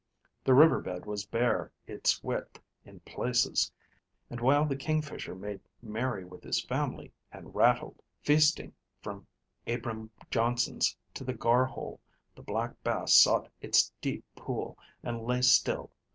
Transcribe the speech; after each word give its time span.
The 0.43 0.55
river 0.55 0.81
bed 0.81 1.05
was 1.05 1.27
bare 1.27 1.71
its 1.85 2.23
width 2.23 2.59
in 2.85 3.01
places, 3.01 3.71
and 4.31 4.41
while 4.41 4.65
the 4.65 4.75
Kingfisher 4.75 5.35
made 5.35 5.59
merry 5.79 6.25
with 6.25 6.41
his 6.43 6.59
family, 6.59 7.13
and 7.31 7.53
rattled, 7.53 8.01
feasting 8.23 8.73
from 9.03 9.27
Abram 9.67 10.09
Johnson's 10.31 10.97
to 11.13 11.23
the 11.23 11.35
Gar 11.35 11.65
hole, 11.67 11.99
the 12.33 12.41
Black 12.41 12.73
Bass 12.83 13.13
sought 13.13 13.47
its 13.61 13.93
deep 14.01 14.25
pool, 14.35 14.75
and 15.03 15.21
lay 15.21 15.43
still. 15.43 15.91